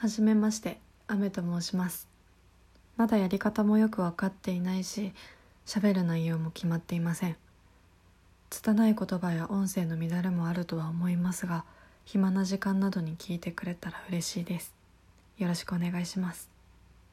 [0.00, 2.08] はじめまして、雨と申します。
[2.96, 5.12] まだやり方もよく分かっていないし、
[5.66, 7.36] 喋る内容も決まっていません。
[8.48, 11.66] 拙い言葉や音声の乱れもあるとは思いますが、
[12.06, 14.72] 暇な時間などに聞いてくれたら嬉しいです。
[15.36, 16.59] よろしくお願いします。